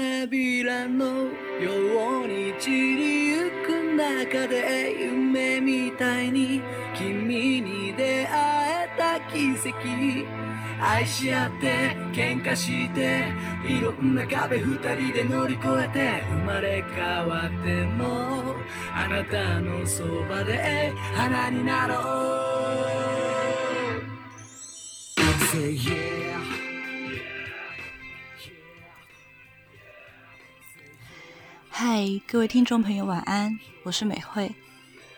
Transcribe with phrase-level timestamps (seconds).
[0.00, 1.28] 花びらのよ
[2.22, 6.62] うに散りゆく中で夢みたいに
[6.96, 9.68] 君に出会えた奇跡
[10.82, 13.24] 愛し合って喧嘩して
[13.68, 18.54] いろんな壁二人で乗り越えて生まれ変わっても
[18.94, 22.10] あなたのそばで花になろう、
[31.82, 34.54] 嗨，各位听众朋友，晚安，我是美惠。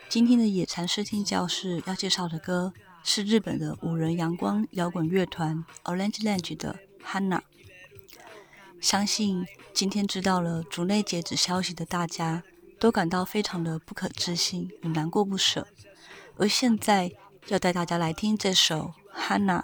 [0.07, 2.71] 今天的野蚕视听教室要介绍的歌
[3.03, 7.39] 是日本的五人阳光摇滚乐团 Orange l a n g e 的《Hana n》。
[8.79, 12.41] 相信今天知道了组内截止消息的大家，
[12.79, 15.67] 都感到非常的不可置信与难过不舍。
[16.37, 17.11] 而现在
[17.47, 19.59] 要带大家来听这首《Hana n》。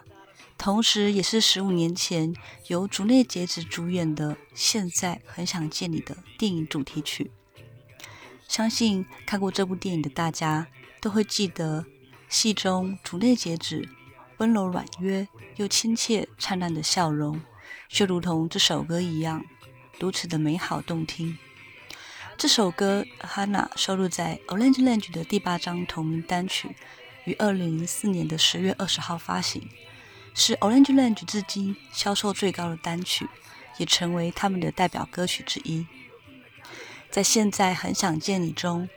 [0.59, 2.35] 同时，也是十五年前
[2.67, 7.31] 由竹内结子主演的《现在很想见你》的电影主题曲。
[8.45, 10.67] 相信看过这部电影的大家
[10.99, 11.85] 都会记得，
[12.27, 13.87] 戏中竹内结子
[14.39, 15.25] 温柔、软约
[15.55, 17.41] 又亲切灿烂的笑容，
[17.87, 19.41] 却如同这首歌一样，
[19.97, 21.37] 如此的美好动听。
[22.37, 26.75] 这首歌《Hana》收录在 Orange Range 的第八张同名单曲，
[27.23, 29.65] 于二零零四年的十月二十号发行。
[30.33, 33.27] 是 Orange Range 至今销售最高的单曲，
[33.77, 35.85] 也成为他们的代表歌曲之一。
[37.09, 38.87] 在现在很想见你中，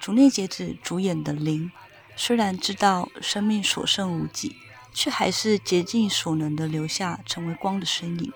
[0.00, 1.70] 竹内结子主演的林，
[2.16, 4.56] 虽然知道生命所剩无几，
[4.92, 8.32] 却还是竭尽所能的留下，成为光的身影，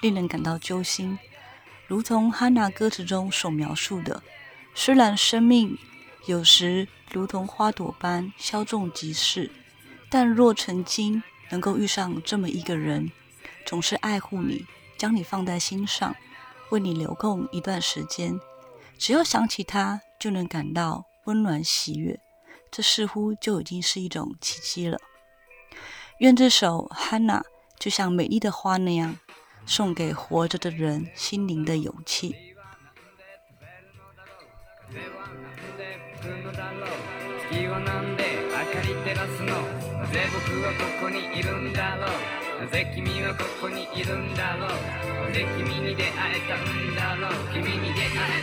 [0.00, 1.18] 令人感到揪心。
[1.86, 4.22] 如同哈娜歌词中所描述的，
[4.74, 5.76] 虽然生命
[6.26, 9.50] 有时如同花朵般消纵即逝，
[10.08, 11.22] 但若曾经。
[11.50, 13.10] 能够遇上这么一个人，
[13.66, 14.64] 总是爱护你，
[14.96, 16.14] 将你放在心上，
[16.70, 18.38] 为你留空一段时间，
[18.98, 22.18] 只要想起他，就能感到温暖喜悦。
[22.70, 24.96] 这似乎就已经是一种奇迹了。
[26.20, 27.38] 愿这首《Hannah》
[27.80, 29.18] 就像美丽的花那样，
[29.66, 32.49] 送给活着的人心灵的勇气。
[37.50, 39.46] 月はなんで明かり照らすの
[39.98, 42.06] なぜ僕はここにいるんだろ
[42.60, 46.12] うなぜ君はここにいるんだろうなぜ君に出会え
[46.46, 47.88] たんだろう君に出会え